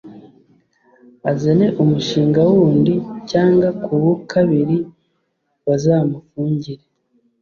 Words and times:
azane 1.31 1.65
umushina 1.81 2.39
w 2.47 2.51
undi 2.65 2.95
cyangwa 3.29 3.67
kuwu 3.83 4.11
kabiri 4.31 4.77
bazamufungire 5.65 6.83